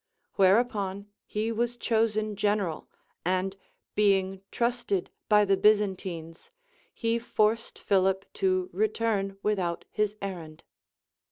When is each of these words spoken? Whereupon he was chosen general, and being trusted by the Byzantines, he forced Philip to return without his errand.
Whereupon 0.33 1.11
he 1.27 1.51
was 1.51 1.77
chosen 1.77 2.35
general, 2.35 2.89
and 3.23 3.55
being 3.93 4.41
trusted 4.49 5.11
by 5.29 5.45
the 5.45 5.55
Byzantines, 5.55 6.49
he 6.91 7.19
forced 7.19 7.77
Philip 7.77 8.25
to 8.41 8.71
return 8.73 9.37
without 9.43 9.85
his 9.91 10.15
errand. 10.19 10.63